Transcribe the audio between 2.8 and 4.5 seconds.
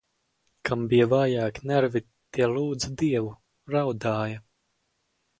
Dievu, raudāja.